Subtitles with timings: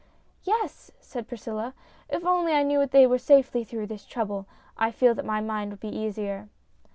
[0.43, 1.75] "Yes," said Priscilla;"
[2.09, 5.41] if I only knew that they were safely through this trouble, I feel that my
[5.41, 6.49] mind would be easier."